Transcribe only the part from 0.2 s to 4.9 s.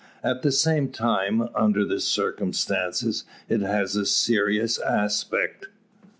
At the same time, under the circumstances, it has a serious